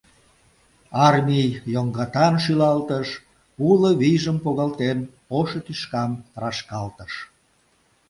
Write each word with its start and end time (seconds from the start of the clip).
Армий 1.07 1.49
йоҥгатан 1.73 2.33
шӱлалтыш, 2.43 3.09
уло 3.69 3.89
вийжым 4.01 4.37
погалтен, 4.43 4.97
ошо 5.39 5.59
тӱшкам 5.65 6.11
рашкалтыш... 6.41 7.13